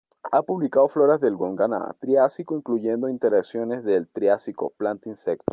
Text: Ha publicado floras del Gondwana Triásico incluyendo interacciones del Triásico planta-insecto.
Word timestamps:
Ha 0.31 0.41
publicado 0.41 0.89
floras 0.89 1.21
del 1.21 1.35
Gondwana 1.37 1.95
Triásico 1.99 2.55
incluyendo 2.57 3.07
interacciones 3.07 3.83
del 3.83 4.07
Triásico 4.07 4.71
planta-insecto. 4.75 5.45